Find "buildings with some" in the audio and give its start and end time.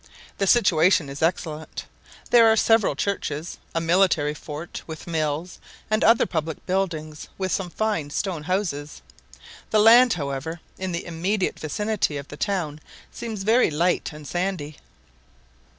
6.65-7.69